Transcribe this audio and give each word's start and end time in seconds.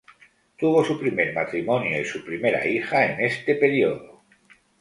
Tuvo 0.57 0.83
su 0.83 0.99
primer 0.99 1.31
matrimonio 1.31 2.01
y 2.01 2.05
su 2.05 2.25
primera 2.25 2.65
hija 2.65 3.05
en 3.11 3.21
este 3.23 3.53
periodo. 3.53 4.23